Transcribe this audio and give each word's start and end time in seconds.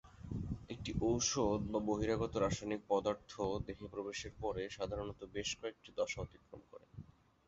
একটি 0.69 0.91
ঔষধ 1.01 1.61
বা 1.71 1.79
বহিরাগত 1.87 2.33
রাসায়নিক 2.37 2.81
পদার্থ 2.89 3.31
দেহে 3.65 3.85
প্রবেশের 3.93 4.33
পরে 4.41 4.63
সাধারণত 4.77 5.19
বেশ 5.35 5.49
কয়েকটি 5.59 5.89
দশা 5.99 6.19
অতিক্রম 6.21 6.61
করে। 6.71 6.85